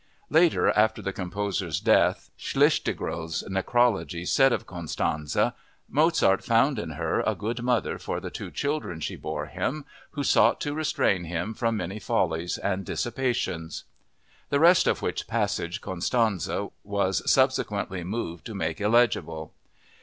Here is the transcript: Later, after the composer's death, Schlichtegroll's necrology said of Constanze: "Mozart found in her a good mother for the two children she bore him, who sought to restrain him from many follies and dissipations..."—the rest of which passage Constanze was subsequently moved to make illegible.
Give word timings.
Later, 0.31 0.67
after 0.71 0.99
the 0.99 1.13
composer's 1.13 1.79
death, 1.79 2.31
Schlichtegroll's 2.35 3.43
necrology 3.47 4.27
said 4.27 4.51
of 4.51 4.65
Constanze: 4.65 5.53
"Mozart 5.87 6.43
found 6.43 6.79
in 6.79 6.89
her 6.93 7.19
a 7.21 7.35
good 7.35 7.61
mother 7.61 7.99
for 7.99 8.19
the 8.19 8.31
two 8.31 8.49
children 8.49 8.99
she 8.99 9.15
bore 9.15 9.45
him, 9.45 9.85
who 10.13 10.23
sought 10.23 10.59
to 10.61 10.73
restrain 10.73 11.25
him 11.25 11.53
from 11.53 11.77
many 11.77 11.99
follies 11.99 12.57
and 12.57 12.83
dissipations..."—the 12.83 14.59
rest 14.59 14.87
of 14.87 15.03
which 15.03 15.27
passage 15.27 15.81
Constanze 15.81 16.71
was 16.83 17.31
subsequently 17.31 18.03
moved 18.03 18.43
to 18.47 18.55
make 18.55 18.81
illegible. 18.81 19.53